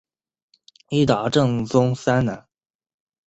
[0.89, 2.47] 伊达政宗三男。